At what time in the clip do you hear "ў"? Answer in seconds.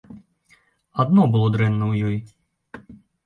1.91-1.93